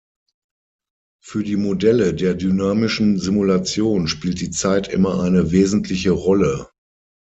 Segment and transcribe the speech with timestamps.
[1.23, 6.67] Für die Modelle der dynamischen Simulation spielt die Zeit immer eine wesentliche Rolle.